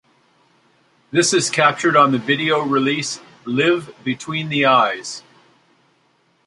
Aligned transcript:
This 1.11 1.31
is 1.31 1.51
captured 1.51 1.95
on 1.95 2.11
the 2.11 2.17
video 2.17 2.63
release 2.65 3.19
"Live 3.45 3.93
Between 4.03 4.49
the 4.49 4.65
Eyes". 4.65 5.21